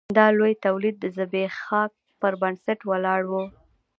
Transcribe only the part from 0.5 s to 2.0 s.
تولید د ځبېښاک